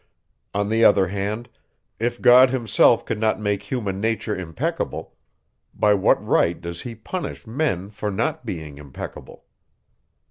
On 0.55 0.69
the 0.69 0.83
other 0.83 1.09
hand, 1.09 1.47
if 1.99 2.19
God 2.19 2.49
himself 2.49 3.05
could 3.05 3.19
not 3.19 3.39
make 3.39 3.61
human 3.61 4.01
nature 4.01 4.35
impeccable, 4.35 5.13
by 5.75 5.93
what 5.93 6.19
right 6.25 6.59
does 6.59 6.81
he 6.81 6.95
punish 6.95 7.45
men 7.45 7.91
for 7.91 8.09
not 8.09 8.43
being 8.43 8.79
impeccable? 8.79 9.45